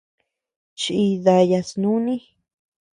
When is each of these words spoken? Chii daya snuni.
Chii 0.79 1.11
daya 1.25 1.61
snuni. 1.69 2.15